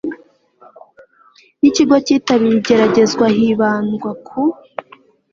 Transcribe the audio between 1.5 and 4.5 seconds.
n ikigo cyitabiriye igerageza hibandwa ku